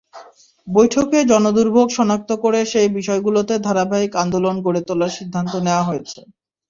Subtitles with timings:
[0.67, 6.19] বৈঠকে জনদুর্ভোগ শনাক্ত করে সেই বিষয়গুলোতে ধারাবাহিক আন্দোলন গড়ে তোলার সিদ্ধান্ত নেওয়া হয়েছে।